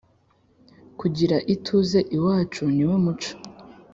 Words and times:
kugira 0.99 1.37
ituze 1.53 1.99
iwacu. 2.15 2.63
niwo 2.75 2.95
muco 3.03 3.31